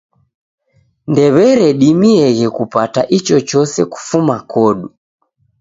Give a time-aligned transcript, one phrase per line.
[1.09, 4.87] Ndew'eredimieghe kupata ichochose kufuma kodu.